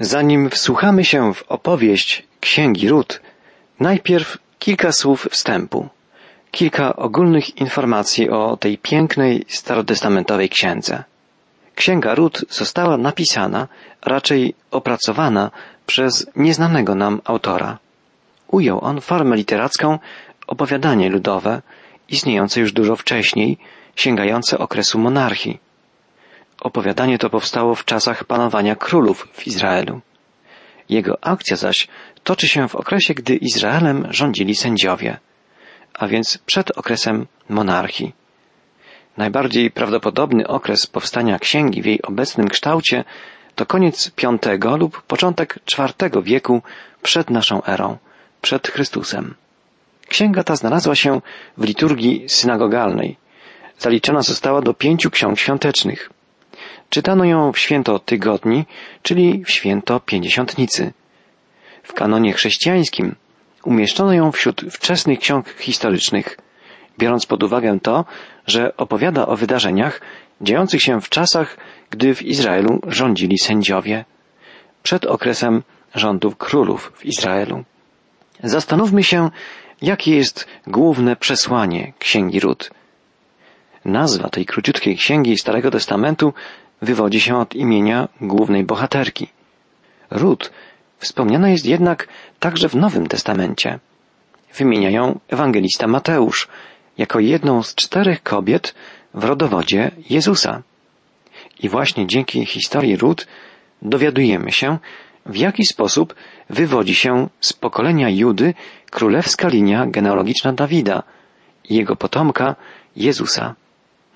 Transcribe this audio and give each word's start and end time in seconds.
Zanim 0.00 0.50
wsłuchamy 0.50 1.04
się 1.04 1.34
w 1.34 1.42
opowieść 1.48 2.26
Księgi 2.40 2.88
Ród, 2.88 3.20
najpierw 3.80 4.38
kilka 4.58 4.92
słów 4.92 5.28
wstępu, 5.30 5.88
kilka 6.50 6.96
ogólnych 6.96 7.56
informacji 7.56 8.30
o 8.30 8.56
tej 8.56 8.78
pięknej 8.78 9.44
starotestamentowej 9.48 10.48
księdze. 10.48 11.04
Księga 11.74 12.14
Ród 12.14 12.44
została 12.50 12.96
napisana, 12.96 13.68
raczej 14.02 14.54
opracowana 14.70 15.50
przez 15.86 16.26
nieznanego 16.36 16.94
nam 16.94 17.20
autora. 17.24 17.78
Ujął 18.48 18.84
on 18.84 19.00
formę 19.00 19.36
literacką 19.36 19.98
opowiadanie 20.46 21.10
ludowe, 21.10 21.62
istniejące 22.08 22.60
już 22.60 22.72
dużo 22.72 22.96
wcześniej, 22.96 23.58
sięgające 23.96 24.58
okresu 24.58 24.98
monarchii. 24.98 25.67
Opowiadanie 26.60 27.18
to 27.18 27.30
powstało 27.30 27.74
w 27.74 27.84
czasach 27.84 28.24
panowania 28.24 28.76
królów 28.76 29.28
w 29.32 29.46
Izraelu. 29.46 30.00
Jego 30.88 31.24
akcja 31.24 31.56
zaś 31.56 31.88
toczy 32.24 32.48
się 32.48 32.68
w 32.68 32.74
okresie, 32.74 33.14
gdy 33.14 33.36
Izraelem 33.36 34.06
rządzili 34.10 34.54
sędziowie, 34.54 35.18
a 35.94 36.08
więc 36.08 36.38
przed 36.38 36.78
okresem 36.78 37.26
monarchii. 37.48 38.12
Najbardziej 39.16 39.70
prawdopodobny 39.70 40.46
okres 40.46 40.86
powstania 40.86 41.38
księgi 41.38 41.82
w 41.82 41.86
jej 41.86 42.02
obecnym 42.02 42.48
kształcie 42.48 43.04
to 43.54 43.66
koniec 43.66 44.10
V 44.62 44.76
lub 44.76 45.02
początek 45.02 45.58
IV 45.78 46.22
wieku 46.22 46.62
przed 47.02 47.30
naszą 47.30 47.64
erą, 47.64 47.96
przed 48.42 48.68
Chrystusem. 48.68 49.34
Księga 50.08 50.44
ta 50.44 50.56
znalazła 50.56 50.94
się 50.94 51.20
w 51.56 51.64
liturgii 51.64 52.28
synagogalnej. 52.28 53.16
Zaliczona 53.78 54.22
została 54.22 54.62
do 54.62 54.74
pięciu 54.74 55.10
ksiąg 55.10 55.38
świątecznych. 55.38 56.10
Czytano 56.90 57.24
ją 57.24 57.52
w 57.52 57.58
święto 57.58 57.98
tygodni, 57.98 58.66
czyli 59.02 59.44
w 59.44 59.50
święto 59.50 60.00
pięćdziesiątnicy. 60.00 60.92
W 61.82 61.92
kanonie 61.92 62.32
chrześcijańskim 62.32 63.14
umieszczono 63.64 64.12
ją 64.12 64.32
wśród 64.32 64.60
wczesnych 64.70 65.18
ksiąg 65.18 65.48
historycznych, 65.48 66.38
biorąc 66.98 67.26
pod 67.26 67.42
uwagę 67.42 67.78
to, 67.80 68.04
że 68.46 68.76
opowiada 68.76 69.26
o 69.26 69.36
wydarzeniach 69.36 70.00
dziejących 70.40 70.82
się 70.82 71.00
w 71.00 71.08
czasach, 71.08 71.56
gdy 71.90 72.14
w 72.14 72.22
Izraelu 72.22 72.80
rządzili 72.86 73.38
sędziowie, 73.38 74.04
przed 74.82 75.04
okresem 75.06 75.62
rządów 75.94 76.36
królów 76.36 76.92
w 76.96 77.06
Izraelu. 77.06 77.64
Zastanówmy 78.42 79.04
się, 79.04 79.30
jakie 79.82 80.16
jest 80.16 80.46
główne 80.66 81.16
przesłanie 81.16 81.92
Księgi 81.98 82.40
Ród. 82.40 82.70
Nazwa 83.84 84.28
tej 84.28 84.46
króciutkiej 84.46 84.96
księgi 84.96 85.38
Starego 85.38 85.70
Testamentu 85.70 86.32
wywodzi 86.82 87.20
się 87.20 87.36
od 87.36 87.54
imienia 87.54 88.08
głównej 88.20 88.64
bohaterki. 88.64 89.28
Ród 90.10 90.52
wspomniana 90.98 91.48
jest 91.48 91.66
jednak 91.66 92.08
także 92.40 92.68
w 92.68 92.74
Nowym 92.74 93.06
Testamencie. 93.06 93.78
Wymienia 94.56 94.90
ją 94.90 95.20
ewangelista 95.28 95.86
Mateusz 95.86 96.48
jako 96.98 97.20
jedną 97.20 97.62
z 97.62 97.74
czterech 97.74 98.22
kobiet 98.22 98.74
w 99.14 99.24
rodowodzie 99.24 99.90
Jezusa. 100.10 100.62
I 101.60 101.68
właśnie 101.68 102.06
dzięki 102.06 102.46
historii 102.46 102.96
Ród 102.96 103.26
dowiadujemy 103.82 104.52
się, 104.52 104.78
w 105.26 105.36
jaki 105.36 105.66
sposób 105.66 106.14
wywodzi 106.50 106.94
się 106.94 107.28
z 107.40 107.52
pokolenia 107.52 108.08
Judy 108.10 108.54
królewska 108.90 109.48
linia 109.48 109.86
genealogiczna 109.86 110.52
Dawida 110.52 111.02
i 111.68 111.74
jego 111.74 111.96
potomka 111.96 112.56
Jezusa. 112.96 113.54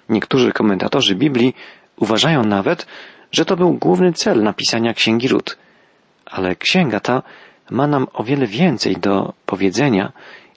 Niektórzy 0.09 0.53
komentatorzy 0.53 1.15
Biblii 1.15 1.55
uważają 2.03 2.45
nawet, 2.45 2.87
że 3.33 3.45
to 3.45 3.57
był 3.57 3.73
główny 3.73 4.13
cel 4.13 4.43
napisania 4.43 4.95
Księgi 4.95 5.29
Ród. 5.29 5.59
Ale 6.27 6.57
księga 6.57 7.01
ta 7.01 7.23
ma 7.71 7.87
nam 7.87 8.07
o 8.13 8.25
wiele 8.25 8.47
więcej 8.47 8.97
do 8.97 9.33
powiedzenia 9.47 10.13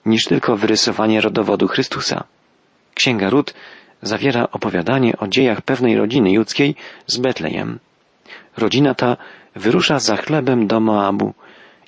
niż 0.06 0.24
tylko 0.24 0.56
wyrysowanie 0.56 1.20
rodowodu 1.20 1.68
Chrystusa. 1.68 2.24
Księga 2.94 3.30
Ród 3.30 3.54
zawiera 4.02 4.48
opowiadanie 4.52 5.16
o 5.18 5.28
dziejach 5.28 5.62
pewnej 5.62 5.96
rodziny 5.96 6.32
judzkiej 6.32 6.74
z 7.06 7.18
Betlejem. 7.18 7.78
Rodzina 8.56 8.94
ta 8.94 9.16
wyrusza 9.54 9.98
za 9.98 10.16
chlebem 10.16 10.66
do 10.66 10.80
Moabu 10.80 11.34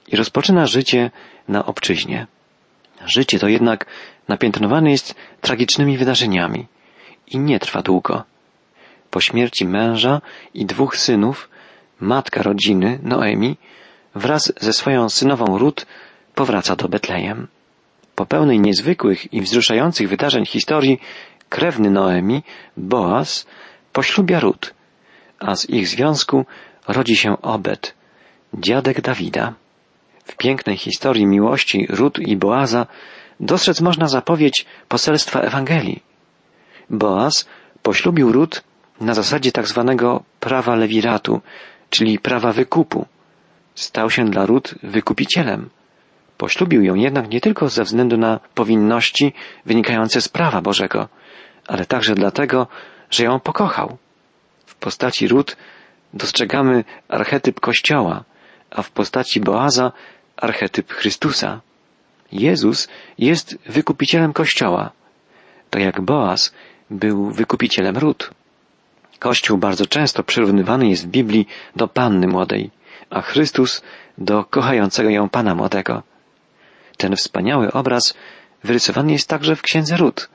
i 0.08 0.16
rozpoczyna 0.16 0.66
życie 0.66 1.10
na 1.48 1.66
obczyźnie. 1.66 2.26
Życie 3.06 3.38
to 3.38 3.48
jednak 3.48 3.86
napiętnowane 4.28 4.90
jest 4.90 5.14
tragicznymi 5.40 5.98
wydarzeniami 5.98 6.66
i 7.26 7.38
nie 7.38 7.58
trwa 7.58 7.82
długo. 7.82 8.24
Po 9.18 9.22
śmierci 9.22 9.66
męża 9.66 10.20
i 10.54 10.66
dwóch 10.66 10.96
synów, 10.96 11.48
matka 12.00 12.42
rodziny, 12.42 12.98
Noemi, 13.02 13.56
wraz 14.14 14.52
ze 14.60 14.72
swoją 14.72 15.08
synową 15.08 15.58
Rut 15.58 15.86
powraca 16.34 16.76
do 16.76 16.88
Betlejem. 16.88 17.48
Po 18.14 18.26
pełnej 18.26 18.60
niezwykłych 18.60 19.32
i 19.32 19.40
wzruszających 19.42 20.08
wydarzeń 20.08 20.46
historii 20.46 21.00
krewny 21.48 21.90
Noemi, 21.90 22.42
Boaz, 22.76 23.46
poślubia 23.92 24.40
Rut, 24.40 24.74
a 25.38 25.54
z 25.56 25.70
ich 25.70 25.88
związku 25.88 26.46
rodzi 26.88 27.16
się 27.16 27.42
Obed, 27.42 27.94
dziadek 28.54 29.00
Dawida. 29.00 29.54
W 30.24 30.36
pięknej 30.36 30.76
historii 30.76 31.26
miłości 31.26 31.86
Rut 31.90 32.18
i 32.18 32.36
Boaza 32.36 32.86
dostrzec 33.40 33.80
można 33.80 34.08
zapowiedź 34.08 34.66
poselstwa 34.88 35.40
Ewangelii. 35.40 36.02
Boaz 36.90 37.48
poślubił 37.82 38.32
Rut 38.32 38.68
na 39.00 39.14
zasadzie 39.14 39.52
tak 39.52 39.66
zwanego 39.66 40.22
prawa 40.40 40.76
lewiratu, 40.76 41.40
czyli 41.90 42.18
prawa 42.18 42.52
wykupu. 42.52 43.06
Stał 43.74 44.10
się 44.10 44.24
dla 44.24 44.46
Rut 44.46 44.74
wykupicielem. 44.82 45.70
Poślubił 46.36 46.84
ją 46.84 46.94
jednak 46.94 47.30
nie 47.30 47.40
tylko 47.40 47.68
ze 47.68 47.84
względu 47.84 48.16
na 48.16 48.40
powinności 48.54 49.32
wynikające 49.66 50.20
z 50.20 50.28
prawa 50.28 50.60
Bożego, 50.60 51.08
ale 51.66 51.86
także 51.86 52.14
dlatego, 52.14 52.66
że 53.10 53.24
ją 53.24 53.40
pokochał. 53.40 53.98
W 54.66 54.74
postaci 54.74 55.28
Rut 55.28 55.56
dostrzegamy 56.14 56.84
archetyp 57.08 57.60
Kościoła, 57.60 58.24
a 58.70 58.82
w 58.82 58.90
postaci 58.90 59.40
Boaza 59.40 59.92
archetyp 60.36 60.92
Chrystusa. 60.92 61.60
Jezus 62.32 62.88
jest 63.18 63.58
wykupicielem 63.66 64.32
Kościoła. 64.32 64.90
To 65.70 65.78
jak 65.78 66.00
Boaz 66.00 66.54
był 66.90 67.30
wykupicielem 67.30 67.96
Rut. 67.96 68.30
Kościół 69.18 69.58
bardzo 69.58 69.86
często 69.86 70.22
przyrównywany 70.22 70.88
jest 70.88 71.06
w 71.06 71.10
Biblii 71.10 71.46
do 71.76 71.88
panny 71.88 72.26
młodej, 72.26 72.70
a 73.10 73.20
Chrystus 73.20 73.82
do 74.18 74.44
kochającego 74.44 75.10
ją 75.10 75.28
Pana 75.28 75.54
młodego. 75.54 76.02
Ten 76.96 77.16
wspaniały 77.16 77.72
obraz 77.72 78.14
wyrysowany 78.64 79.12
jest 79.12 79.28
także 79.28 79.56
w 79.56 79.62
księdze 79.62 79.96
Rut. 79.96 80.28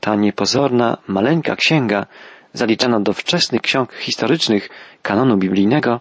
Ta 0.00 0.14
niepozorna, 0.14 0.98
maleńka 1.06 1.56
księga, 1.56 2.06
zaliczana 2.52 3.00
do 3.00 3.12
wczesnych 3.12 3.62
ksiąg 3.62 3.94
historycznych 3.94 4.68
kanonu 5.02 5.36
biblijnego, 5.36 6.00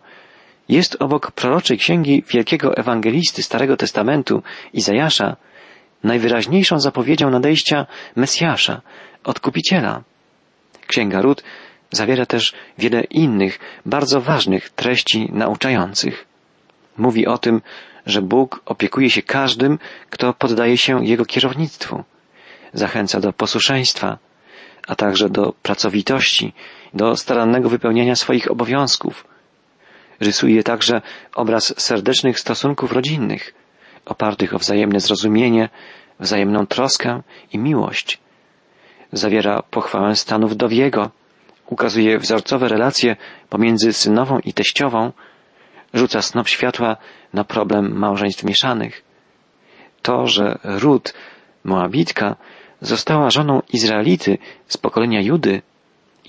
jest 0.69 0.97
obok 1.00 1.31
proroczej 1.31 1.78
księgi 1.78 2.23
wielkiego 2.28 2.78
ewangelisty 2.78 3.44
Starego 3.44 3.78
Testamentu 3.78 4.44
Izajasza 4.73 5.35
najwyraźniejszą 6.03 6.79
zapowiedzią 6.79 7.29
nadejścia 7.29 7.85
Mesjasza, 8.16 8.81
Odkupiciela. 9.23 10.03
Księga 10.88 11.22
Rut 11.22 11.44
zawiera 11.91 12.25
też 12.25 12.53
wiele 12.78 13.03
innych, 13.03 13.59
bardzo 13.85 14.22
ważnych 14.22 14.69
treści 14.69 15.29
nauczających. 15.34 16.25
Mówi 16.97 17.28
o 17.28 17.38
tym, 17.38 17.62
że 18.06 18.22
Bóg 18.22 18.62
opiekuje 18.66 19.09
się 19.09 19.22
każdym, 19.22 19.79
kto 20.09 20.34
poddaje 20.34 20.78
się 20.78 21.06
Jego 21.06 21.25
kierownictwu. 21.25 22.03
Zachęca 22.74 23.19
do 23.19 23.34
posłuszeństwa, 23.34 24.18
a 24.88 24.96
także 24.96 25.29
do 25.29 25.53
pracowitości, 25.62 26.53
do 26.94 27.16
starannego 27.16 27.69
wypełniania 27.69 28.16
swoich 28.16 28.52
obowiązków. 28.52 29.28
Rysuje 30.19 30.63
także 30.63 31.02
obraz 31.35 31.73
serdecznych 31.78 32.40
stosunków 32.40 32.91
rodzinnych, 32.91 33.53
opartych 34.05 34.53
o 34.53 34.59
wzajemne 34.59 34.99
zrozumienie, 34.99 35.70
wzajemną 36.20 36.67
troskę 36.67 37.22
i 37.53 37.58
miłość. 37.58 38.20
Zawiera 39.11 39.64
pochwałę 39.72 40.16
stanu 40.16 40.47
wdowiego, 40.47 41.11
ukazuje 41.72 42.20
wzorcowe 42.20 42.68
relacje 42.68 43.16
pomiędzy 43.50 43.94
synową 43.94 44.40
i 44.40 44.53
teściową, 44.53 45.12
rzuca 45.94 46.22
snop 46.22 46.47
światła 46.47 46.97
na 47.34 47.44
problem 47.44 47.97
małżeństw 47.97 48.44
mieszanych. 48.44 49.03
To, 50.02 50.28
że 50.28 50.59
Rut, 50.64 51.14
Moabitka, 51.64 52.35
została 52.82 53.29
żoną 53.29 53.62
Izraelity 53.73 54.38
z 54.68 54.78
pokolenia 54.78 55.22
Judy 55.22 55.62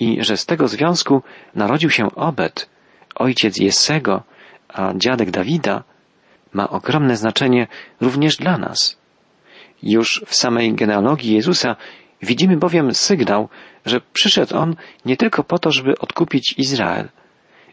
i 0.00 0.24
że 0.24 0.36
z 0.36 0.46
tego 0.46 0.68
związku 0.68 1.22
narodził 1.54 1.90
się 1.90 2.14
Obed, 2.14 2.68
ojciec 3.14 3.58
Jessego, 3.58 4.22
a 4.68 4.92
dziadek 4.94 5.30
Dawida, 5.30 5.82
ma 6.52 6.68
ogromne 6.68 7.16
znaczenie 7.16 7.66
również 8.00 8.36
dla 8.36 8.58
nas. 8.58 8.98
Już 9.82 10.24
w 10.26 10.34
samej 10.34 10.74
genealogii 10.74 11.34
Jezusa 11.34 11.76
widzimy 12.22 12.56
bowiem 12.56 12.94
sygnał, 12.94 13.48
że 13.86 14.00
przyszedł 14.12 14.56
On 14.56 14.76
nie 15.04 15.16
tylko 15.16 15.44
po 15.44 15.58
to, 15.58 15.70
żeby 15.70 15.98
odkupić 15.98 16.54
Izrael, 16.58 17.08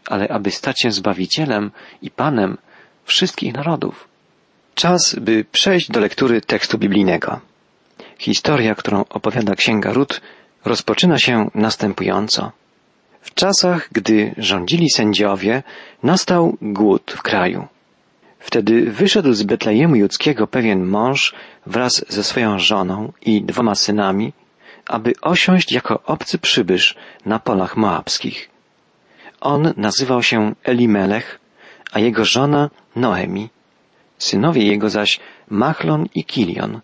ale 0.06 0.28
aby 0.28 0.50
stać 0.50 0.82
się 0.82 0.90
Zbawicielem 0.90 1.70
i 2.02 2.10
Panem 2.10 2.58
wszystkich 3.04 3.54
narodów. 3.54 4.08
Czas, 4.74 5.16
by 5.20 5.44
przejść 5.52 5.90
do 5.90 6.00
lektury 6.00 6.40
tekstu 6.40 6.78
biblijnego. 6.78 7.40
Historia, 8.18 8.74
którą 8.74 9.04
opowiada 9.08 9.54
Księga 9.54 9.92
Rut, 9.92 10.20
rozpoczyna 10.64 11.18
się 11.18 11.50
następująco. 11.54 12.52
W 13.20 13.34
czasach, 13.34 13.88
gdy 13.92 14.34
rządzili 14.38 14.90
sędziowie, 14.90 15.62
nastał 16.02 16.56
głód 16.62 17.12
w 17.16 17.22
kraju. 17.22 17.68
Wtedy 18.40 18.90
wyszedł 18.90 19.32
z 19.32 19.42
Betlejemu 19.42 19.96
Judzkiego 19.96 20.46
pewien 20.46 20.86
mąż 20.86 21.34
wraz 21.66 22.04
ze 22.08 22.24
swoją 22.24 22.58
żoną 22.58 23.12
i 23.22 23.42
dwoma 23.42 23.74
synami, 23.74 24.32
aby 24.86 25.12
osiąść 25.22 25.72
jako 25.72 26.02
obcy 26.02 26.38
przybysz 26.38 26.96
na 27.26 27.38
polach 27.38 27.76
moabskich. 27.76 28.50
On 29.40 29.72
nazywał 29.76 30.22
się 30.22 30.54
Elimelech, 30.64 31.40
a 31.92 32.00
jego 32.00 32.24
żona 32.24 32.70
Noemi, 32.96 33.48
synowie 34.18 34.66
jego 34.66 34.90
zaś 34.90 35.20
Machlon 35.50 36.06
i 36.14 36.24
Kilion. 36.24 36.80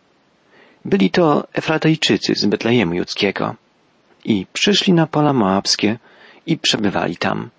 Byli 0.85 1.11
to 1.11 1.49
Efratejczycy 1.53 2.35
z 2.35 2.47
Betlejemu 2.47 2.95
Judzkiego 2.95 3.55
i 4.25 4.47
przyszli 4.53 4.93
na 4.93 5.07
pola 5.07 5.33
moabskie 5.33 5.99
i 6.47 6.59
przebywali 6.59 7.17
tam. 7.17 7.51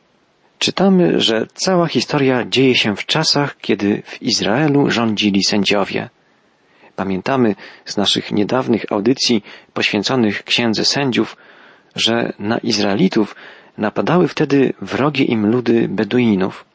Czytamy, 0.60 1.20
że 1.20 1.48
cała 1.54 1.88
historia 1.88 2.46
dzieje 2.46 2.76
się 2.76 2.96
w 2.96 3.06
czasach, 3.06 3.58
kiedy 3.62 4.02
w 4.06 4.22
Izraelu 4.22 4.92
rządzili 4.92 5.44
sędziowie. 5.44 6.10
Pamiętamy 6.96 7.56
z 7.86 7.98
naszych 7.98 8.32
niedawnych 8.32 8.86
audycji 8.92 9.44
poświęconych 9.74 10.44
księdze 10.44 10.86
sędziów, 10.86 11.38
że 11.96 12.34
na 12.40 12.58
Izraelitów 12.58 13.36
napadały 13.78 14.28
wtedy 14.28 14.74
wrogie 14.82 15.24
im 15.24 15.46
ludy 15.46 15.88
Beduinów, 15.88 16.66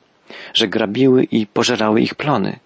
że 0.54 0.68
grabiły 0.68 1.24
i 1.24 1.46
pożerały 1.46 2.00
ich 2.00 2.14
plony. 2.14 2.58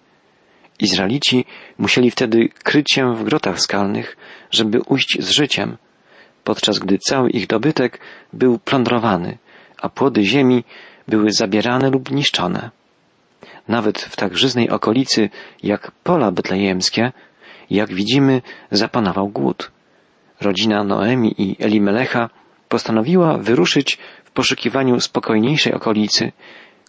Izraelici 0.79 1.45
musieli 1.77 2.11
wtedy 2.11 2.49
kryć 2.63 2.91
się 2.93 3.15
w 3.15 3.23
grotach 3.23 3.59
skalnych, 3.59 4.17
żeby 4.51 4.81
ujść 4.81 5.17
z 5.19 5.29
życiem, 5.29 5.77
podczas 6.43 6.79
gdy 6.79 6.97
cały 6.97 7.29
ich 7.29 7.47
dobytek 7.47 7.99
był 8.33 8.59
plądrowany, 8.59 9.37
a 9.81 9.89
płody 9.89 10.23
ziemi 10.23 10.63
były 11.07 11.31
zabierane 11.31 11.89
lub 11.89 12.11
niszczone. 12.11 12.69
Nawet 13.67 13.99
w 14.01 14.15
tak 14.15 14.37
żyznej 14.37 14.69
okolicy 14.69 15.29
jak 15.63 15.91
pola 16.03 16.31
betlejemskie, 16.31 17.11
jak 17.69 17.93
widzimy, 17.93 18.41
zapanował 18.71 19.27
głód. 19.29 19.71
Rodzina 20.41 20.83
Noemi 20.83 21.35
i 21.37 21.63
Elimelecha 21.63 22.29
postanowiła 22.69 23.37
wyruszyć 23.37 23.97
w 24.23 24.31
poszukiwaniu 24.31 24.99
spokojniejszej 24.99 25.73
okolicy, 25.73 26.31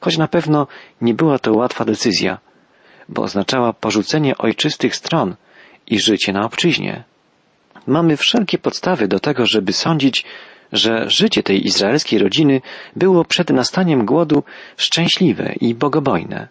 choć 0.00 0.18
na 0.18 0.28
pewno 0.28 0.66
nie 1.00 1.14
była 1.14 1.38
to 1.38 1.52
łatwa 1.52 1.84
decyzja, 1.84 2.38
bo 3.08 3.22
oznaczała 3.22 3.72
porzucenie 3.72 4.38
ojczystych 4.38 4.96
stron 4.96 5.36
i 5.86 6.00
życie 6.00 6.32
na 6.32 6.44
obczyźnie. 6.44 7.04
Mamy 7.86 8.16
wszelkie 8.16 8.58
podstawy 8.58 9.08
do 9.08 9.20
tego, 9.20 9.46
żeby 9.46 9.72
sądzić, 9.72 10.24
że 10.72 11.10
życie 11.10 11.42
tej 11.42 11.66
izraelskiej 11.66 12.18
rodziny 12.18 12.60
było 12.96 13.24
przed 13.24 13.50
nastaniem 13.50 14.06
głodu 14.06 14.42
szczęśliwe 14.76 15.52
i 15.60 15.74
bogobojne. 15.74 16.48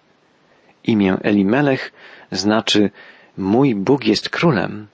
Imię 0.83 1.17
Elimelech 1.23 1.93
znaczy 2.31 2.89
mój 3.37 3.75
Bóg 3.75 4.05
jest 4.05 4.29
królem, 4.29 4.87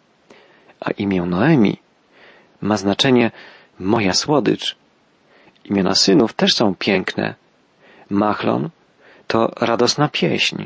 a 0.79 0.91
imię 0.91 1.21
Noemi 1.21 1.77
ma 2.61 2.77
znaczenie 2.77 3.31
moja 3.79 4.13
słodycz. 4.13 4.75
Imiona 5.65 5.95
synów 5.95 6.33
też 6.33 6.53
są 6.53 6.75
piękne. 6.75 7.35
Machlon 8.09 8.69
to 9.27 9.51
radosna 9.61 10.09
pieśń, 10.09 10.63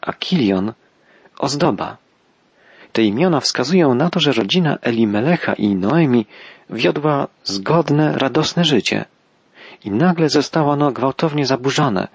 a 0.00 0.12
Kilion 0.12 0.72
ozdoba. 1.38 1.96
Te 2.92 3.02
imiona 3.02 3.40
wskazują 3.40 3.94
na 3.94 4.10
to, 4.10 4.20
że 4.20 4.32
rodzina 4.32 4.78
Elimelecha 4.82 5.54
i 5.54 5.74
Noemi 5.74 6.26
wiodła 6.70 7.28
zgodne, 7.44 8.18
radosne 8.18 8.64
życie. 8.64 9.04
I 9.84 9.90
nagle 9.90 10.28
zostało 10.28 10.72
ono 10.72 10.92
gwałtownie 10.92 11.46
zaburzone, 11.46 12.08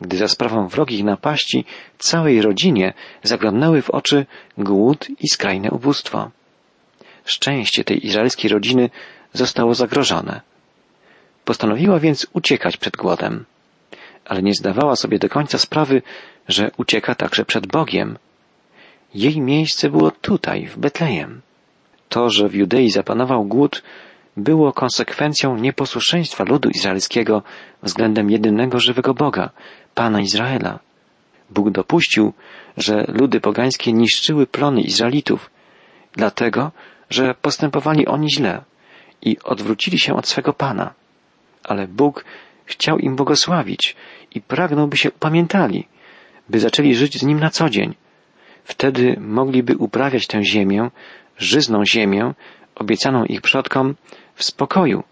gdy 0.00 0.16
za 0.16 0.28
sprawą 0.28 0.68
wrogich 0.68 1.04
napaści 1.04 1.64
całej 1.98 2.42
rodzinie 2.42 2.92
zaglądnęły 3.22 3.82
w 3.82 3.90
oczy 3.90 4.26
głód 4.58 5.08
i 5.20 5.28
skrajne 5.28 5.70
ubóstwo. 5.70 6.30
Szczęście 7.24 7.84
tej 7.84 8.06
izraelskiej 8.06 8.50
rodziny 8.50 8.90
zostało 9.32 9.74
zagrożone. 9.74 10.40
Postanowiła 11.44 11.98
więc 11.98 12.26
uciekać 12.32 12.76
przed 12.76 12.96
głodem, 12.96 13.44
ale 14.24 14.42
nie 14.42 14.54
zdawała 14.54 14.96
sobie 14.96 15.18
do 15.18 15.28
końca 15.28 15.58
sprawy, 15.58 16.02
że 16.48 16.70
ucieka 16.76 17.14
także 17.14 17.44
przed 17.44 17.66
Bogiem. 17.66 18.18
Jej 19.14 19.40
miejsce 19.40 19.90
było 19.90 20.10
tutaj, 20.10 20.66
w 20.66 20.78
Betlejem. 20.78 21.40
To, 22.08 22.30
że 22.30 22.48
w 22.48 22.54
Judei 22.54 22.90
zapanował 22.90 23.44
głód, 23.44 23.82
było 24.36 24.72
konsekwencją 24.72 25.56
nieposłuszeństwa 25.56 26.44
ludu 26.44 26.68
izraelskiego 26.68 27.42
względem 27.82 28.30
jedynego 28.30 28.80
żywego 28.80 29.14
Boga, 29.14 29.50
Pana 29.94 30.20
Izraela. 30.20 30.78
Bóg 31.50 31.70
dopuścił, 31.70 32.32
że 32.76 33.04
ludy 33.08 33.40
pogańskie 33.40 33.92
niszczyły 33.92 34.46
plony 34.46 34.80
Izraelitów, 34.80 35.50
dlatego, 36.12 36.70
że 37.10 37.34
postępowali 37.34 38.06
oni 38.06 38.30
źle 38.30 38.62
i 39.22 39.36
odwrócili 39.44 39.98
się 39.98 40.14
od 40.14 40.28
swego 40.28 40.52
Pana. 40.52 40.94
Ale 41.64 41.88
Bóg 41.88 42.24
chciał 42.64 42.98
im 42.98 43.16
błogosławić 43.16 43.96
i 44.34 44.40
pragnął, 44.40 44.88
by 44.88 44.96
się 44.96 45.10
upamiętali, 45.10 45.88
by 46.48 46.60
zaczęli 46.60 46.94
żyć 46.94 47.18
z 47.18 47.22
Nim 47.22 47.40
na 47.40 47.50
co 47.50 47.70
dzień. 47.70 47.94
Wtedy 48.64 49.16
mogliby 49.20 49.76
uprawiać 49.76 50.26
tę 50.26 50.44
ziemię, 50.44 50.90
żyzną 51.38 51.86
ziemię, 51.86 52.34
obiecaną 52.74 53.24
ich 53.24 53.40
przodkom, 53.40 53.94
w 54.34 54.44
spokoju 54.44 55.04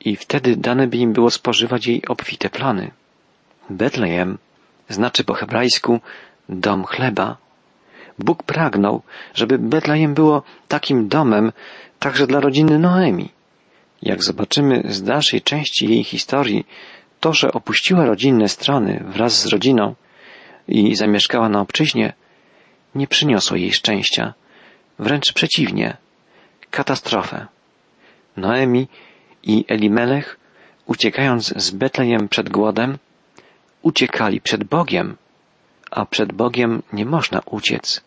i 0.00 0.16
wtedy 0.16 0.56
dane 0.56 0.86
by 0.86 0.96
im 0.96 1.12
było 1.12 1.30
spożywać 1.30 1.86
jej 1.86 2.06
obfite 2.08 2.50
plony. 2.50 2.90
Betlejem 3.70 4.38
znaczy 4.88 5.24
po 5.24 5.34
hebrajsku 5.34 6.00
dom 6.48 6.84
chleba. 6.84 7.36
Bóg 8.18 8.42
pragnął, 8.42 9.02
żeby 9.34 9.58
Betlejem 9.58 10.14
było 10.14 10.42
takim 10.68 11.08
domem 11.08 11.52
także 11.98 12.26
dla 12.26 12.40
rodziny 12.40 12.78
Noemi. 12.78 13.28
Jak 14.02 14.24
zobaczymy 14.24 14.82
z 14.88 15.02
dalszej 15.02 15.42
części 15.42 15.88
jej 15.88 16.04
historii, 16.04 16.66
to, 17.20 17.32
że 17.32 17.52
opuściła 17.52 18.06
rodzinne 18.06 18.48
strony 18.48 19.04
wraz 19.06 19.40
z 19.40 19.46
rodziną 19.46 19.94
i 20.68 20.96
zamieszkała 20.96 21.48
na 21.48 21.60
obczyźnie, 21.60 22.12
nie 22.96 23.06
przyniosło 23.06 23.56
jej 23.56 23.72
szczęścia. 23.72 24.34
Wręcz 24.98 25.32
przeciwnie, 25.32 25.96
katastrofę. 26.70 27.46
Noemi 28.36 28.88
i 29.42 29.64
Elimelech, 29.68 30.38
uciekając 30.86 31.46
z 31.56 31.70
Betlejem 31.70 32.28
przed 32.28 32.48
głodem, 32.48 32.98
uciekali 33.82 34.40
przed 34.40 34.64
Bogiem, 34.64 35.16
a 35.90 36.06
przed 36.06 36.32
Bogiem 36.32 36.82
nie 36.92 37.06
można 37.06 37.40
uciec. 37.46 38.04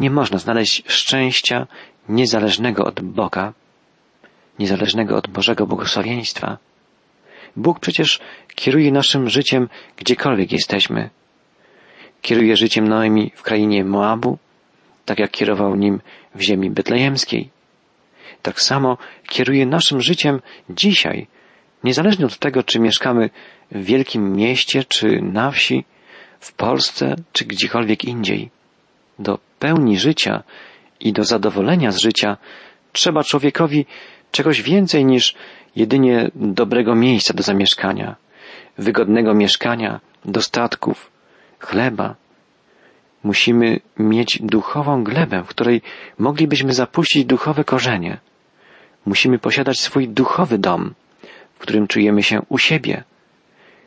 Nie 0.00 0.10
można 0.10 0.38
znaleźć 0.38 0.82
szczęścia 0.86 1.66
niezależnego 2.08 2.84
od 2.84 3.00
Boga, 3.00 3.52
niezależnego 4.58 5.16
od 5.16 5.28
Bożego 5.28 5.66
błogosławieństwa. 5.66 6.58
Bóg 7.56 7.80
przecież 7.80 8.20
kieruje 8.54 8.92
naszym 8.92 9.30
życiem 9.30 9.68
gdziekolwiek 9.96 10.52
jesteśmy. 10.52 11.10
Kieruje 12.24 12.56
życiem 12.56 12.88
Noemi 12.88 13.32
w 13.34 13.42
krainie 13.42 13.84
Moabu, 13.84 14.38
tak 15.04 15.18
jak 15.18 15.30
kierował 15.30 15.76
nim 15.76 16.00
w 16.34 16.40
ziemi 16.40 16.70
betlejemskiej 16.70 17.54
tak 18.44 18.60
samo 18.60 18.98
kieruje 19.28 19.66
naszym 19.66 20.00
życiem 20.00 20.40
dzisiaj, 20.70 21.26
niezależnie 21.84 22.26
od 22.26 22.38
tego, 22.38 22.62
czy 22.62 22.80
mieszkamy 22.80 23.30
w 23.70 23.84
wielkim 23.84 24.32
mieście, 24.32 24.84
czy 24.84 25.22
na 25.22 25.50
wsi, 25.50 25.84
w 26.40 26.52
Polsce, 26.52 27.16
czy 27.32 27.44
gdziekolwiek 27.44 28.04
indziej. 28.04 28.50
Do 29.18 29.38
pełni 29.58 29.98
życia 29.98 30.42
i 31.00 31.12
do 31.12 31.24
zadowolenia 31.24 31.90
z 31.90 31.98
życia 31.98 32.36
trzeba 32.92 33.24
człowiekowi 33.24 33.86
czegoś 34.32 34.62
więcej 34.62 35.04
niż 35.04 35.34
jedynie 35.76 36.30
dobrego 36.34 36.94
miejsca 36.94 37.34
do 37.34 37.42
zamieszkania, 37.42 38.16
wygodnego 38.78 39.34
mieszkania, 39.34 40.00
dostatków, 40.24 41.10
chleba. 41.66 42.14
Musimy 43.22 43.80
mieć 43.98 44.38
duchową 44.42 45.04
glebę, 45.04 45.42
w 45.44 45.48
której 45.48 45.82
moglibyśmy 46.18 46.72
zapuścić 46.72 47.24
duchowe 47.24 47.64
korzenie. 47.64 48.18
Musimy 49.06 49.38
posiadać 49.38 49.80
swój 49.80 50.08
duchowy 50.08 50.58
dom, 50.58 50.94
w 51.54 51.58
którym 51.58 51.86
czujemy 51.86 52.22
się 52.22 52.42
u 52.48 52.58
siebie. 52.58 53.04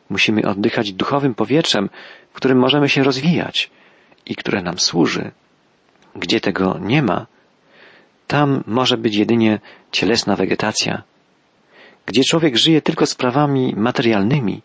Musimy 0.09 0.41
oddychać 0.41 0.93
duchowym 0.93 1.35
powietrzem, 1.35 1.89
w 2.31 2.33
którym 2.33 2.59
możemy 2.59 2.89
się 2.89 3.03
rozwijać 3.03 3.69
i 4.25 4.35
które 4.35 4.61
nam 4.61 4.79
służy. 4.79 5.31
Gdzie 6.15 6.41
tego 6.41 6.77
nie 6.81 7.01
ma, 7.03 7.25
tam 8.27 8.63
może 8.67 8.97
być 8.97 9.15
jedynie 9.15 9.59
cielesna 9.91 10.35
wegetacja. 10.35 11.03
Gdzie 12.05 12.21
człowiek 12.23 12.57
żyje 12.57 12.81
tylko 12.81 13.05
sprawami 13.05 13.73
materialnymi, 13.77 14.61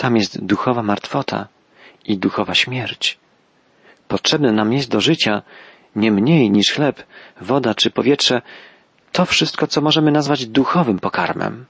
Tam 0.00 0.16
jest 0.16 0.44
duchowa 0.44 0.82
martwota 0.82 1.48
i 2.04 2.18
duchowa 2.18 2.54
śmierć. 2.54 3.18
Potrzebne 4.08 4.52
nam 4.52 4.72
jest 4.72 4.90
do 4.90 5.00
życia 5.00 5.42
nie 5.96 6.12
mniej 6.12 6.50
niż 6.50 6.72
chleb, 6.72 7.02
woda 7.40 7.74
czy 7.74 7.90
powietrze, 7.90 8.42
to 9.12 9.24
wszystko, 9.24 9.66
co 9.66 9.80
możemy 9.80 10.12
nazwać 10.12 10.46
duchowym 10.46 10.98
pokarmem. 10.98 11.66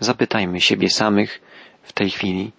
Zapytajmy 0.00 0.60
siebie 0.60 0.90
samych 0.90 1.40
w 1.82 1.92
tej 1.92 2.10
chwili, 2.10 2.52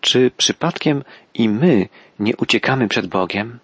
czy 0.00 0.30
przypadkiem 0.36 1.04
i 1.34 1.48
my 1.48 1.88
nie 2.18 2.36
uciekamy 2.36 2.88
przed 2.88 3.06
Bogiem? 3.06 3.58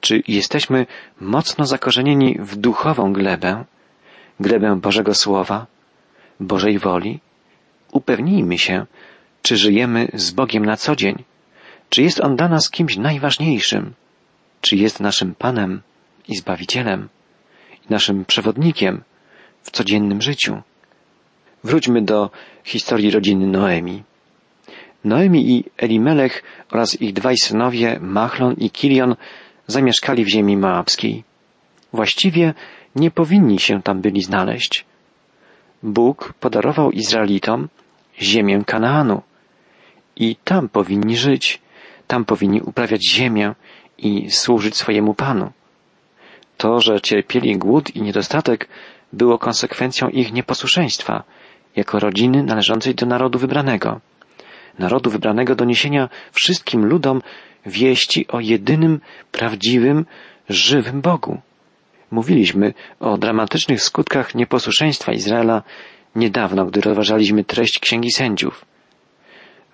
Czy 0.00 0.22
jesteśmy 0.28 0.86
mocno 1.20 1.66
zakorzenieni 1.66 2.36
w 2.40 2.56
duchową 2.56 3.12
glebę, 3.12 3.64
glebę 4.40 4.76
Bożego 4.76 5.14
Słowa, 5.14 5.66
Bożej 6.40 6.78
woli? 6.78 7.20
Upewnijmy 7.92 8.58
się, 8.58 8.86
czy 9.42 9.56
żyjemy 9.56 10.08
z 10.14 10.30
Bogiem 10.30 10.66
na 10.66 10.76
co 10.76 10.96
dzień, 10.96 11.24
czy 11.90 12.02
jest 12.02 12.20
On 12.20 12.36
dla 12.36 12.48
nas 12.48 12.70
kimś 12.70 12.96
najważniejszym, 12.96 13.94
czy 14.60 14.76
jest 14.76 15.00
naszym 15.00 15.34
Panem 15.34 15.82
i 16.28 16.36
Zbawicielem, 16.36 17.08
i 17.84 17.92
naszym 17.92 18.24
przewodnikiem 18.24 19.02
w 19.62 19.70
codziennym 19.70 20.22
życiu. 20.22 20.62
Wróćmy 21.64 22.02
do 22.02 22.30
historii 22.64 23.10
rodziny 23.10 23.46
Noemi. 23.46 24.02
Noemi 25.04 25.50
i 25.50 25.64
Elimelech 25.76 26.42
oraz 26.70 27.02
ich 27.02 27.12
dwaj 27.12 27.36
synowie, 27.36 27.98
Machlon 28.00 28.54
i 28.54 28.70
Kilion, 28.70 29.16
zamieszkali 29.66 30.24
w 30.24 30.28
ziemi 30.28 30.56
moabskiej. 30.56 31.24
Właściwie 31.92 32.54
nie 32.96 33.10
powinni 33.10 33.58
się 33.58 33.82
tam 33.82 34.00
byli 34.00 34.22
znaleźć. 34.22 34.84
Bóg 35.82 36.34
podarował 36.40 36.90
Izraelitom 36.90 37.68
ziemię 38.20 38.62
Kanaanu 38.66 39.22
i 40.16 40.36
tam 40.44 40.68
powinni 40.68 41.16
żyć, 41.16 41.59
tam 42.10 42.24
powinni 42.24 42.60
uprawiać 42.62 43.08
ziemię 43.08 43.54
i 43.98 44.30
służyć 44.30 44.76
swojemu 44.76 45.14
Panu. 45.14 45.52
To, 46.56 46.80
że 46.80 47.00
cierpieli 47.00 47.56
głód 47.58 47.96
i 47.96 48.02
niedostatek, 48.02 48.68
było 49.12 49.38
konsekwencją 49.38 50.08
ich 50.08 50.32
nieposłuszeństwa, 50.32 51.22
jako 51.76 52.00
rodziny 52.00 52.42
należącej 52.42 52.94
do 52.94 53.06
narodu 53.06 53.38
wybranego. 53.38 54.00
Narodu 54.78 55.10
wybranego 55.10 55.54
do 55.54 55.64
niesienia 55.64 56.08
wszystkim 56.32 56.86
ludom 56.86 57.22
wieści 57.66 58.26
o 58.28 58.40
jedynym, 58.40 59.00
prawdziwym, 59.32 60.06
żywym 60.48 61.00
Bogu. 61.00 61.40
Mówiliśmy 62.10 62.74
o 63.00 63.18
dramatycznych 63.18 63.82
skutkach 63.82 64.34
nieposłuszeństwa 64.34 65.12
Izraela 65.12 65.62
niedawno, 66.16 66.66
gdy 66.66 66.80
rozważaliśmy 66.80 67.44
treść 67.44 67.78
Księgi 67.78 68.10
Sędziów. 68.12 68.64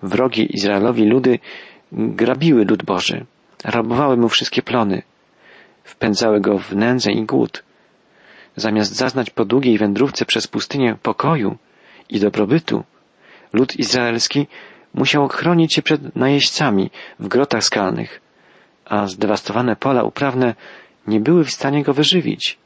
Wrogie 0.03 0.43
Izraelowi 0.43 1.05
ludy 1.05 1.39
grabiły 1.91 2.65
lud 2.65 2.83
Boży, 2.83 3.25
rabowały 3.63 4.17
mu 4.17 4.29
wszystkie 4.29 4.61
plony, 4.61 5.01
wpędzały 5.83 6.41
go 6.41 6.57
w 6.59 6.75
nędzę 6.75 7.11
i 7.11 7.25
głód. 7.25 7.63
Zamiast 8.55 8.95
zaznać 8.95 9.29
po 9.29 9.45
długiej 9.45 9.77
wędrówce 9.77 10.25
przez 10.25 10.47
pustynię 10.47 10.95
pokoju 11.03 11.57
i 12.09 12.19
dobrobytu, 12.19 12.83
lud 13.53 13.75
izraelski 13.79 14.47
musiał 14.93 15.27
chronić 15.27 15.73
się 15.73 15.81
przed 15.81 16.15
najeźdźcami 16.15 16.89
w 17.19 17.27
grotach 17.27 17.63
skalnych, 17.63 18.21
a 18.85 19.07
zdewastowane 19.07 19.75
pola 19.75 20.03
uprawne 20.03 20.55
nie 21.07 21.19
były 21.19 21.43
w 21.43 21.51
stanie 21.51 21.83
go 21.83 21.93
wyżywić. 21.93 22.57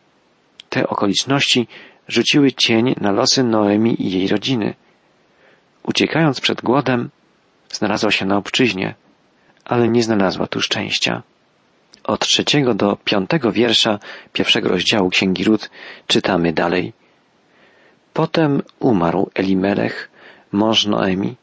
Te 0.69 0.87
okoliczności 0.87 1.67
rzuciły 2.07 2.51
cień 2.51 2.95
na 3.01 3.11
losy 3.11 3.43
Noemi 3.43 4.07
i 4.07 4.11
jej 4.11 4.27
rodziny. 4.27 4.73
Uciekając 5.83 6.41
przed 6.41 6.61
głodem, 6.61 7.09
znalazła 7.69 8.11
się 8.11 8.25
na 8.25 8.37
obczyźnie, 8.37 8.95
ale 9.65 9.87
nie 9.87 10.03
znalazła 10.03 10.47
tu 10.47 10.61
szczęścia. 10.61 11.23
Od 12.03 12.19
trzeciego 12.19 12.73
do 12.73 12.97
piątego 13.05 13.51
wiersza 13.51 13.99
pierwszego 14.33 14.69
rozdziału 14.69 15.09
Księgi 15.09 15.43
Ród 15.43 15.69
czytamy 16.07 16.53
dalej. 16.53 16.93
Potem 18.13 18.61
umarł 18.79 19.29
Elimelech, 19.33 20.09
mąż 20.51 20.85
Noemi, 20.85 21.35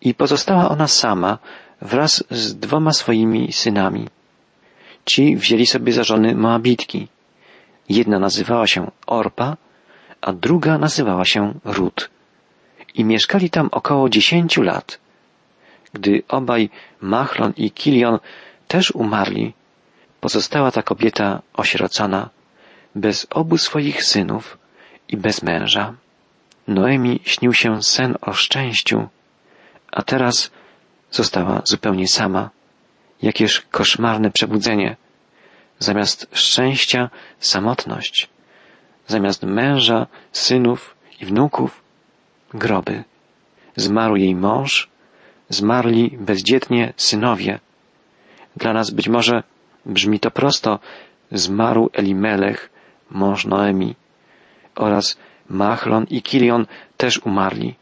i 0.00 0.14
pozostała 0.14 0.68
ona 0.68 0.88
sama 0.88 1.38
wraz 1.82 2.24
z 2.30 2.56
dwoma 2.56 2.92
swoimi 2.92 3.52
synami. 3.52 4.08
Ci 5.04 5.36
wzięli 5.36 5.66
sobie 5.66 5.92
za 5.92 6.04
żony 6.04 6.34
Moabitki. 6.34 7.08
Jedna 7.88 8.18
nazywała 8.18 8.66
się 8.66 8.90
Orpa, 9.06 9.56
a 10.20 10.32
druga 10.32 10.78
nazywała 10.78 11.24
się 11.24 11.54
Rut. 11.64 12.10
I 12.94 13.04
mieszkali 13.04 13.50
tam 13.50 13.68
około 13.72 14.08
dziesięciu 14.08 14.62
lat. 14.62 15.01
Gdy 15.92 16.22
obaj 16.28 16.70
Machlon 17.00 17.52
i 17.56 17.70
Kilion 17.70 18.18
też 18.68 18.90
umarli, 18.90 19.52
pozostała 20.20 20.70
ta 20.70 20.82
kobieta 20.82 21.42
osierocona, 21.52 22.30
bez 22.94 23.26
obu 23.30 23.58
swoich 23.58 24.04
synów 24.04 24.58
i 25.08 25.16
bez 25.16 25.42
męża. 25.42 25.94
Noemi 26.68 27.20
śnił 27.24 27.52
się 27.52 27.82
sen 27.82 28.16
o 28.20 28.32
szczęściu, 28.32 29.08
a 29.92 30.02
teraz 30.02 30.50
została 31.10 31.62
zupełnie 31.64 32.08
sama. 32.08 32.50
Jakież 33.22 33.60
koszmarne 33.70 34.30
przebudzenie. 34.30 34.96
Zamiast 35.78 36.26
szczęścia 36.32 37.10
samotność. 37.40 38.28
Zamiast 39.06 39.42
męża, 39.42 40.06
synów 40.32 40.94
i 41.20 41.26
wnuków 41.26 41.82
groby. 42.54 43.04
Zmarł 43.76 44.16
jej 44.16 44.34
mąż, 44.34 44.88
zmarli 45.54 46.16
bezdzietnie 46.20 46.92
synowie. 46.96 47.60
Dla 48.56 48.72
nas 48.72 48.90
być 48.90 49.08
może 49.08 49.42
brzmi 49.86 50.20
to 50.20 50.30
prosto. 50.30 50.78
Zmarł 51.32 51.90
Elimelech, 51.92 52.70
mąż 53.10 53.46
Noemi 53.46 53.94
oraz 54.74 55.18
Machlon 55.48 56.06
i 56.10 56.22
Kilion 56.22 56.66
też 56.96 57.18
umarli. 57.18 57.74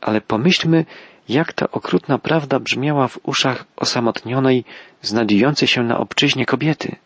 Ale 0.00 0.20
pomyślmy, 0.20 0.84
jak 1.28 1.52
ta 1.52 1.70
okrutna 1.70 2.18
prawda 2.18 2.60
brzmiała 2.60 3.08
w 3.08 3.18
uszach 3.22 3.64
osamotnionej, 3.76 4.64
znajdującej 5.02 5.68
się 5.68 5.82
na 5.82 5.98
obczyźnie 5.98 6.46
kobiety. 6.46 6.96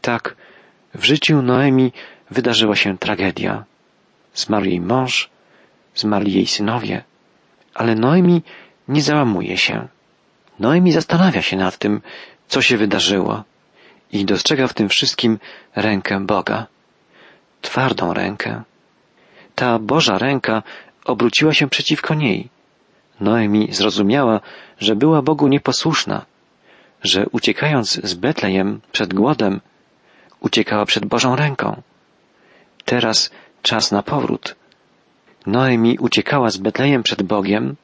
Tak, 0.00 0.36
w 0.94 1.04
życiu 1.04 1.42
Noemi 1.42 1.92
wydarzyła 2.30 2.76
się 2.76 2.98
tragedia. 2.98 3.64
Zmarł 4.34 4.64
jej 4.64 4.80
mąż, 4.80 5.30
zmarli 5.94 6.32
jej 6.32 6.46
synowie, 6.46 7.04
ale 7.74 7.94
Noemi 7.94 8.42
nie 8.88 9.02
załamuje 9.02 9.58
się. 9.58 9.88
Noemi 10.58 10.92
zastanawia 10.92 11.42
się 11.42 11.56
nad 11.56 11.78
tym, 11.78 12.00
co 12.48 12.62
się 12.62 12.76
wydarzyło 12.76 13.44
i 14.12 14.24
dostrzega 14.24 14.66
w 14.66 14.74
tym 14.74 14.88
wszystkim 14.88 15.38
rękę 15.76 16.26
Boga. 16.26 16.66
Twardą 17.62 18.14
rękę. 18.14 18.62
Ta 19.54 19.78
Boża 19.78 20.18
ręka 20.18 20.62
obróciła 21.04 21.54
się 21.54 21.68
przeciwko 21.68 22.14
niej. 22.14 22.48
Noemi 23.20 23.68
zrozumiała, 23.72 24.40
że 24.80 24.96
była 24.96 25.22
Bogu 25.22 25.48
nieposłuszna, 25.48 26.26
że 27.02 27.26
uciekając 27.32 27.92
z 27.92 28.14
Betlejem 28.14 28.80
przed 28.92 29.14
głodem, 29.14 29.60
uciekała 30.40 30.84
przed 30.86 31.04
Bożą 31.04 31.36
ręką. 31.36 31.82
Teraz 32.84 33.30
czas 33.62 33.92
na 33.92 34.02
powrót. 34.02 34.56
Noemi 35.46 35.98
uciekała 35.98 36.50
z 36.50 36.56
Betlejem 36.56 37.02
przed 37.02 37.22
Bogiem, 37.22 37.76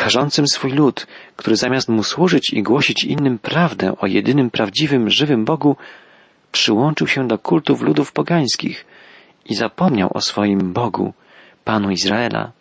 karzącym 0.00 0.48
swój 0.48 0.72
lud, 0.72 1.06
który 1.36 1.56
zamiast 1.56 1.88
mu 1.88 2.02
służyć 2.02 2.52
i 2.52 2.62
głosić 2.62 3.04
innym 3.04 3.38
prawdę 3.38 3.96
o 3.98 4.06
jedynym 4.06 4.50
prawdziwym, 4.50 5.10
żywym 5.10 5.44
Bogu, 5.44 5.76
przyłączył 6.52 7.06
się 7.06 7.28
do 7.28 7.38
kultów 7.38 7.82
ludów 7.82 8.12
pogańskich 8.12 8.86
i 9.44 9.54
zapomniał 9.54 10.10
o 10.14 10.20
swoim 10.20 10.72
Bogu, 10.72 11.12
Panu 11.64 11.90
Izraela. 11.90 12.52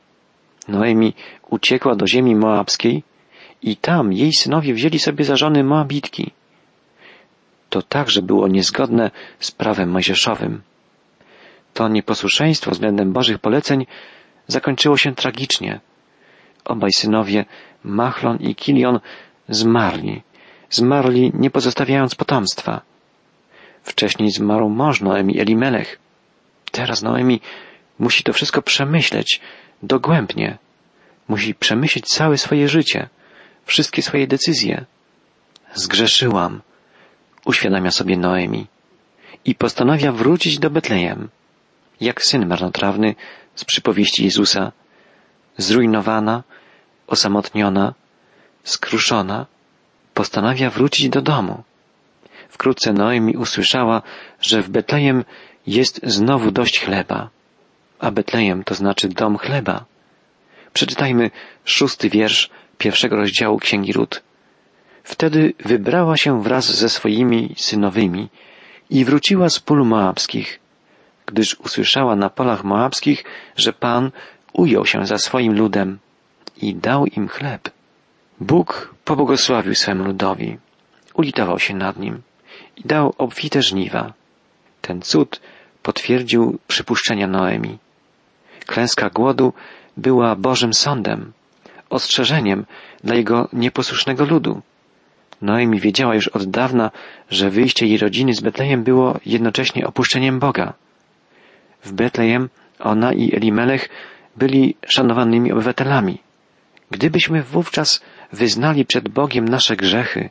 Noemi 0.68 1.14
uciekła 1.50 1.96
do 1.96 2.08
ziemi 2.08 2.36
moabskiej 2.36 3.04
i 3.62 3.78
tam 3.78 4.14
jej 4.14 4.34
synowie 4.34 4.74
wzięli 4.74 5.00
sobie 5.00 5.26
za 5.26 5.36
żony 5.36 5.64
Moabitki. 5.64 6.32
To 7.70 7.82
także 7.82 8.22
było 8.22 8.48
niezgodne 8.48 9.12
z 9.40 9.52
prawem 9.52 9.90
mojżeszowym. 9.90 10.62
To 11.74 11.88
nieposłuszeństwo 11.88 12.72
względem 12.72 13.14
Bożych 13.14 13.40
poleceń 13.40 13.86
zakończyło 14.48 14.98
się 14.98 15.16
tragicznie. 15.16 15.80
Obaj 16.66 16.92
synowie, 16.92 17.46
Machlon 17.84 18.38
i 18.38 18.56
Kilion, 18.56 19.00
zmarli. 19.50 20.22
Zmarli 20.70 21.32
nie 21.34 21.50
pozostawiając 21.50 22.16
potomstwa. 22.16 22.82
Wcześniej 23.84 24.32
zmarł 24.32 24.70
mąż 24.70 25.02
Noemi 25.02 25.40
Elimelech. 25.40 26.00
Teraz 26.72 27.02
Noemi 27.02 27.42
musi 28.00 28.24
to 28.24 28.34
wszystko 28.34 28.62
przemyśleć 28.62 29.42
dogłębnie. 29.84 30.58
Musi 31.28 31.56
przemyśleć 31.56 32.06
całe 32.06 32.38
swoje 32.38 32.68
życie, 32.68 33.10
wszystkie 33.66 34.02
swoje 34.02 34.28
decyzje. 34.28 34.86
Zgrzeszyłam, 35.74 36.62
uświadamia 37.46 37.92
sobie 37.92 38.18
Noemi 38.18 38.68
i 39.46 39.56
postanawia 39.56 40.12
wrócić 40.12 40.60
do 40.60 40.70
Betlejem, 40.70 41.30
jak 42.02 42.24
syn 42.24 42.48
marnotrawny 42.48 43.16
z 43.56 43.66
przypowieści 43.66 44.24
Jezusa, 44.24 44.72
zrujnowana, 45.60 46.44
osamotniona, 47.08 47.94
skruszona, 48.64 49.46
postanawia 50.14 50.70
wrócić 50.70 51.10
do 51.10 51.22
domu. 51.22 51.64
Wkrótce 52.50 52.94
Noemi 52.94 53.38
usłyszała, 53.38 54.02
że 54.42 54.62
w 54.62 54.70
Betlejem 54.70 55.24
jest 55.68 56.02
znowu 56.04 56.52
dość 56.52 56.80
chleba. 56.80 57.30
A 58.00 58.12
Betlejem 58.12 58.64
to 58.64 58.76
znaczy 58.76 59.10
dom 59.10 59.38
chleba. 59.38 59.86
Przeczytajmy 60.74 61.32
szósty 61.66 62.10
wiersz 62.10 62.50
pierwszego 62.78 63.16
rozdziału 63.16 63.58
Księgi 63.58 63.94
Ród. 63.94 64.22
Wtedy 65.04 65.54
wybrała 65.60 66.18
się 66.18 66.44
wraz 66.44 66.66
ze 66.76 66.90
swoimi 66.90 67.56
synowymi 67.58 68.30
i 68.90 69.06
wróciła 69.06 69.50
z 69.50 69.60
pól 69.60 69.86
moabskich, 69.86 70.60
gdyż 71.26 71.56
usłyszała 71.60 72.16
na 72.16 72.30
polach 72.30 72.64
moabskich, 72.64 73.24
że 73.58 73.74
Pan 73.74 74.12
ujął 74.54 74.86
się 74.86 75.06
za 75.06 75.18
swoim 75.18 75.54
ludem 75.58 76.00
i 76.62 76.76
dał 76.76 77.06
im 77.06 77.28
chleb. 77.28 77.72
Bóg 78.40 78.96
pobłogosławił 79.06 79.76
swemu 79.76 80.04
ludowi, 80.04 80.58
ulitował 81.14 81.60
się 81.60 81.76
nad 81.76 82.00
nim 82.00 82.22
i 82.78 82.82
dał 82.86 83.14
obfite 83.18 83.62
żniwa. 83.62 84.14
Ten 84.82 85.02
cud 85.02 85.42
potwierdził 85.84 86.60
przypuszczenia 86.68 87.28
Noemi. 87.28 87.78
Klęska 88.66 89.10
głodu 89.10 89.54
była 89.98 90.36
Bożym 90.36 90.74
sądem, 90.74 91.32
ostrzeżeniem 91.90 92.66
dla 93.04 93.16
jego 93.16 93.50
nieposłusznego 93.54 94.26
ludu. 94.26 94.62
Noemi 95.42 95.80
wiedziała 95.80 96.16
już 96.16 96.28
od 96.28 96.46
dawna, 96.46 96.92
że 97.30 97.50
wyjście 97.50 97.86
jej 97.86 97.98
rodziny 97.98 98.34
z 98.34 98.42
Betlejem 98.42 98.84
było 98.84 99.20
jednocześnie 99.26 99.88
opuszczeniem 99.88 100.40
Boga. 100.40 100.74
W 101.84 101.92
Betlejem 101.92 102.50
ona 102.80 103.14
i 103.14 103.36
Elimelech 103.36 103.90
byli 104.40 104.76
szanowanymi 104.88 105.52
obywatelami. 105.52 106.16
Gdybyśmy 106.92 107.44
wówczas 107.44 108.02
wyznali 108.32 108.86
przed 108.86 109.10
Bogiem 109.10 109.46
nasze 109.50 109.76
grzechy, 109.76 110.30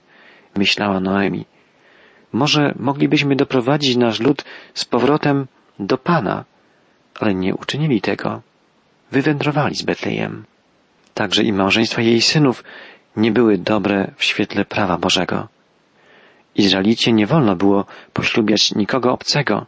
myślała 0.57 1.01
Noemi, 1.01 1.45
może 2.33 2.75
moglibyśmy 2.79 3.37
doprowadzić 3.37 3.97
nasz 3.97 4.21
lud 4.21 4.45
z 4.75 4.85
powrotem 4.85 5.47
do 5.79 5.99
Pana, 5.99 6.45
ale 7.21 7.35
nie 7.35 7.55
uczynili 7.55 8.01
tego. 8.01 8.43
Wywędrowali 9.13 9.75
z 9.75 9.83
Betlejem. 9.83 10.45
Także 11.15 11.43
i 11.43 11.53
małżeństwa 11.53 12.03
jej 12.03 12.21
synów 12.21 12.65
nie 13.17 13.33
były 13.33 13.59
dobre 13.59 14.11
w 14.17 14.25
świetle 14.25 14.65
prawa 14.65 14.99
Bożego. 14.99 15.49
Izraelicie 16.55 17.13
nie 17.13 17.27
wolno 17.27 17.57
było 17.57 17.85
poślubiać 18.13 18.75
nikogo 18.75 19.13
obcego. 19.13 19.67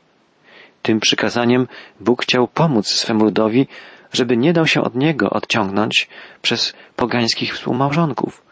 Tym 0.83 1.01
przykazaniem 1.01 1.67
Bóg 2.01 2.23
chciał 2.23 2.49
pomóc 2.49 2.87
swemu 2.89 3.25
ludowi, 3.25 3.67
żeby 4.13 4.37
nie 4.37 4.53
dał 4.53 4.67
się 4.67 4.83
od 4.83 4.95
niego 4.95 5.31
odciągnąć 5.31 6.09
przez 6.43 6.75
pogańskich 6.97 7.55
współmałżonków. 7.55 8.43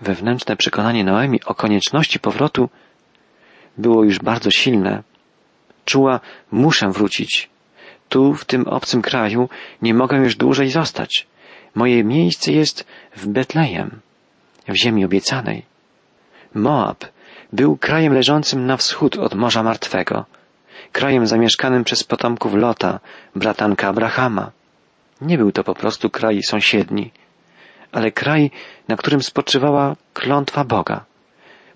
Wewnętrzne 0.00 0.56
przekonanie 0.56 1.04
Noemi 1.04 1.44
o 1.44 1.54
konieczności 1.54 2.20
powrotu 2.20 2.68
było 3.78 4.04
już 4.04 4.18
bardzo 4.18 4.50
silne. 4.50 5.02
Czuła, 5.84 6.20
muszę 6.50 6.90
wrócić. 6.90 7.50
Tu, 8.08 8.34
w 8.34 8.44
tym 8.44 8.68
obcym 8.68 9.02
kraju, 9.02 9.48
nie 9.82 9.94
mogę 9.94 10.16
już 10.16 10.36
dłużej 10.36 10.70
zostać. 10.70 11.26
Moje 11.74 12.04
miejsce 12.04 12.52
jest 12.52 12.86
w 13.16 13.26
Betlejem, 13.26 14.00
w 14.68 14.74
ziemi 14.76 15.04
obiecanej. 15.04 15.62
Moab 16.54 17.04
był 17.52 17.76
krajem 17.76 18.12
leżącym 18.14 18.66
na 18.66 18.76
wschód 18.76 19.18
od 19.18 19.34
Morza 19.34 19.62
Martwego, 19.62 20.24
krajem 20.92 21.26
zamieszkanym 21.26 21.84
przez 21.84 22.04
potomków 22.04 22.54
Lota, 22.54 23.00
bratanka 23.36 23.88
Abrahama. 23.88 24.50
Nie 25.20 25.38
był 25.38 25.52
to 25.52 25.64
po 25.64 25.74
prostu 25.74 26.10
kraj 26.10 26.42
sąsiedni, 26.42 27.10
ale 27.92 28.10
kraj, 28.10 28.50
na 28.88 28.96
którym 28.96 29.22
spoczywała 29.22 29.96
klątwa 30.14 30.64
Boga, 30.64 31.04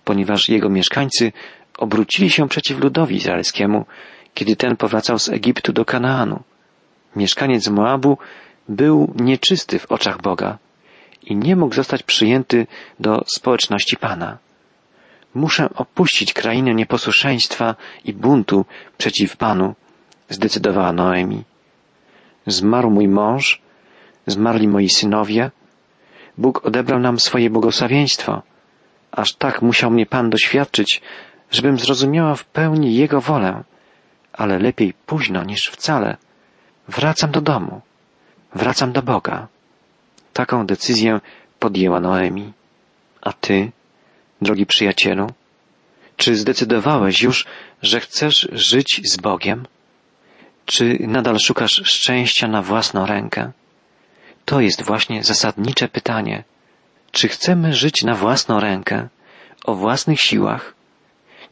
ponieważ 0.04 0.48
jego 0.48 0.68
mieszkańcy 0.68 1.32
obrócili 1.78 2.30
się 2.30 2.48
przeciw 2.48 2.78
ludowi 2.78 3.16
izraelskiemu, 3.16 3.86
kiedy 4.34 4.56
ten 4.56 4.76
powracał 4.76 5.18
z 5.18 5.28
Egiptu 5.28 5.72
do 5.72 5.84
Kanaanu. 5.84 6.42
Mieszkaniec 7.16 7.68
Moabu 7.68 8.18
był 8.68 9.14
nieczysty 9.16 9.78
w 9.78 9.92
oczach 9.92 10.22
Boga 10.22 10.58
i 11.22 11.36
nie 11.36 11.56
mógł 11.56 11.74
zostać 11.74 12.02
przyjęty 12.02 12.66
do 13.00 13.24
społeczności 13.26 13.96
Pana. 13.96 14.38
Muszę 15.34 15.68
opuścić 15.74 16.32
krainę 16.32 16.74
nieposłuszeństwa 16.74 17.74
i 18.04 18.12
buntu 18.12 18.64
przeciw 18.98 19.36
Panu, 19.36 19.74
zdecydowała 20.28 20.92
Noemi. 20.92 21.44
Zmarł 22.46 22.90
mój 22.90 23.08
mąż, 23.08 23.62
zmarli 24.26 24.68
moi 24.68 24.88
synowie, 24.88 25.50
Bóg 26.38 26.66
odebrał 26.66 27.00
nam 27.00 27.20
swoje 27.20 27.50
błogosławieństwo. 27.50 28.42
Aż 29.12 29.34
tak 29.34 29.62
musiał 29.62 29.90
mnie 29.90 30.06
Pan 30.06 30.30
doświadczyć, 30.30 31.02
żebym 31.50 31.78
zrozumiała 31.78 32.34
w 32.34 32.44
pełni 32.44 32.94
Jego 32.94 33.20
wolę, 33.20 33.64
ale 34.32 34.58
lepiej 34.58 34.94
późno 35.06 35.44
niż 35.44 35.66
wcale. 35.66 36.16
Wracam 36.88 37.30
do 37.30 37.40
domu, 37.40 37.80
wracam 38.54 38.92
do 38.92 39.02
Boga. 39.02 39.48
Taką 40.32 40.66
decyzję 40.66 41.20
podjęła 41.58 42.00
Noemi. 42.00 42.52
A 43.20 43.32
ty, 43.32 43.72
drogi 44.42 44.66
przyjacielu, 44.66 45.26
czy 46.16 46.36
zdecydowałeś 46.36 47.22
już, 47.22 47.46
że 47.82 48.00
chcesz 48.00 48.48
żyć 48.52 49.00
z 49.04 49.16
Bogiem? 49.16 49.66
Czy 50.66 50.98
nadal 51.00 51.38
szukasz 51.38 51.82
szczęścia 51.84 52.48
na 52.48 52.62
własną 52.62 53.06
rękę? 53.06 53.52
To 54.44 54.60
jest 54.60 54.82
właśnie 54.82 55.24
zasadnicze 55.24 55.88
pytanie. 55.88 56.44
Czy 57.10 57.28
chcemy 57.28 57.72
żyć 57.72 58.02
na 58.02 58.14
własną 58.14 58.60
rękę, 58.60 59.08
o 59.64 59.74
własnych 59.74 60.20
siłach, 60.20 60.74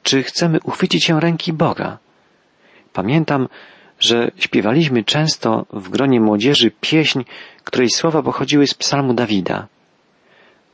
czy 0.03 0.23
chcemy 0.23 0.59
uchwycić 0.65 1.05
się 1.05 1.21
ręki 1.21 1.53
Boga? 1.53 1.99
Pamiętam, 2.93 3.49
że 4.01 4.31
śpiewaliśmy 4.37 5.05
często 5.05 5.67
w 5.73 5.89
gronie 5.89 6.21
młodzieży 6.21 6.71
pieśń, 6.81 7.21
której 7.65 7.91
słowa 7.91 8.23
pochodziły 8.23 8.67
z 8.67 8.75
psalmu 8.75 9.15
Dawida. 9.15 9.67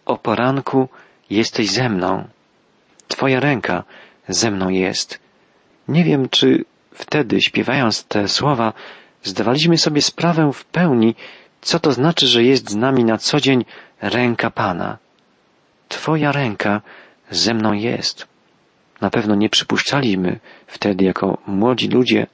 O 0.05 0.17
poranku 0.17 0.89
jesteś 1.31 1.71
ze 1.71 1.89
mną. 1.89 2.29
Twoja 3.09 3.41
ręka 3.41 3.85
ze 4.29 4.51
mną 4.51 4.69
jest. 4.69 5.21
Nie 5.89 6.05
wiem, 6.05 6.29
czy 6.29 6.65
wtedy, 6.97 7.41
śpiewając 7.41 8.05
te 8.05 8.29
słowa, 8.29 8.73
zdawaliśmy 9.23 9.79
sobie 9.79 10.03
sprawę 10.03 10.51
w 10.53 10.65
pełni, 10.65 11.15
co 11.61 11.81
to 11.81 11.93
znaczy, 11.93 12.27
że 12.27 12.43
jest 12.43 12.71
z 12.71 12.75
nami 12.75 13.05
na 13.05 13.19
co 13.19 13.41
dzień 13.41 13.65
ręka 14.01 14.51
Pana. 14.51 14.99
Twoja 15.89 16.33
ręka 16.33 16.81
ze 17.31 17.55
mną 17.55 17.73
jest. 17.73 18.27
Na 19.01 19.11
pewno 19.11 19.35
nie 19.35 19.49
przypuszczaliśmy 19.49 20.39
wtedy 20.67 21.05
jako 21.05 21.39
młodzi 21.47 21.89
ludzie 21.89 22.27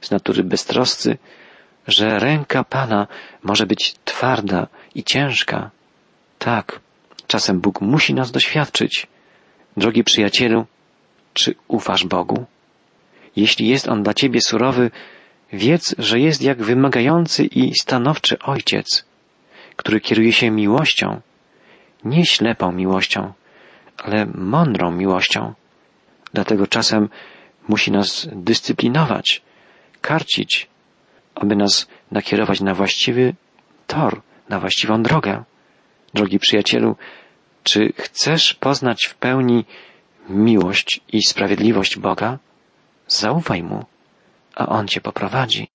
z 0.00 0.10
natury 0.10 0.44
beztroscy, 0.44 1.18
że 1.86 2.18
ręka 2.18 2.64
Pana 2.64 3.06
może 3.42 3.66
być 3.66 3.94
twarda 4.04 4.66
i 4.94 5.04
ciężka. 5.04 5.70
Tak, 6.38 6.80
czasem 7.26 7.60
Bóg 7.60 7.80
musi 7.80 8.14
nas 8.14 8.30
doświadczyć. 8.30 9.06
Drogi 9.76 10.04
przyjacielu, 10.04 10.66
czy 11.34 11.54
ufasz 11.68 12.04
Bogu? 12.04 12.46
Jeśli 13.36 13.68
jest 13.68 13.88
On 13.88 14.02
dla 14.02 14.14
Ciebie 14.14 14.40
surowy, 14.40 14.90
wiedz, 15.52 15.94
że 15.98 16.20
jest 16.20 16.42
jak 16.42 16.62
wymagający 16.62 17.44
i 17.44 17.74
stanowczy 17.80 18.38
ojciec, 18.38 19.04
który 19.76 20.00
kieruje 20.00 20.32
się 20.32 20.50
miłością, 20.50 21.20
nie 22.04 22.26
ślepą 22.26 22.72
miłością, 22.72 23.32
ale 23.96 24.26
mądrą 24.26 24.90
miłością. 24.90 25.54
Dlatego 26.32 26.66
czasem 26.66 27.08
musi 27.68 27.92
nas 27.92 28.28
dyscyplinować, 28.32 29.42
karcić, 30.00 30.68
aby 31.34 31.56
nas 31.56 31.88
nakierować 32.10 32.60
na 32.60 32.74
właściwy 32.74 33.34
tor, 33.86 34.22
na 34.48 34.60
właściwą 34.60 35.02
drogę. 35.02 35.44
Drogi 36.14 36.38
przyjacielu, 36.38 36.96
czy 37.62 37.92
chcesz 37.96 38.54
poznać 38.54 39.06
w 39.06 39.14
pełni 39.14 39.64
miłość 40.28 41.00
i 41.12 41.22
sprawiedliwość 41.22 41.98
Boga? 41.98 42.38
Zaufaj 43.10 43.62
Mu, 43.62 43.84
a 44.54 44.68
On 44.68 44.88
Cię 44.88 45.00
poprowadzi. 45.00 45.70